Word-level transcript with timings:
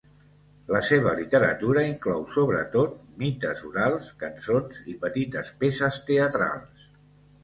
La 0.75 0.79
seva 0.85 1.11
literatura 1.17 1.83
inclou 1.89 2.23
sobretot 2.37 2.95
mites 3.23 3.61
orals, 3.67 4.07
cançons 4.23 4.79
i 4.95 4.97
petites 5.05 5.53
peces 5.65 6.01
teatrals. 6.09 6.89